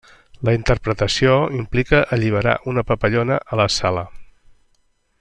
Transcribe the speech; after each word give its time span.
La 0.47 0.53
interpretació 0.59 1.35
implica 1.59 1.99
alliberar 2.17 2.57
una 2.75 2.85
papallona 2.93 3.39
a 3.57 3.61
la 3.63 3.69
sala. 3.79 4.09